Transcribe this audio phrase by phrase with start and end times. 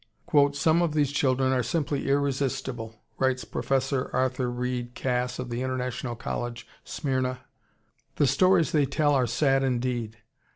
[0.53, 6.15] "Some of these children are simply irresistible," writes Professor Arthur Reed Cass of the International
[6.15, 7.41] College, Smyrna,
[8.15, 10.17] "The stories they tell are sad indeed.